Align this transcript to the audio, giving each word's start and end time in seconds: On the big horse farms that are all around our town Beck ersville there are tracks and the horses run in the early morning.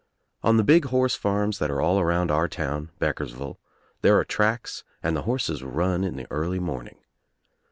On 0.41 0.57
the 0.57 0.63
big 0.63 0.85
horse 0.85 1.13
farms 1.13 1.59
that 1.59 1.69
are 1.69 1.79
all 1.79 1.99
around 1.99 2.31
our 2.31 2.47
town 2.47 2.89
Beck 2.97 3.17
ersville 3.21 3.57
there 4.01 4.17
are 4.17 4.25
tracks 4.25 4.83
and 5.03 5.15
the 5.15 5.21
horses 5.29 5.61
run 5.61 6.03
in 6.03 6.15
the 6.15 6.25
early 6.31 6.57
morning. 6.59 6.97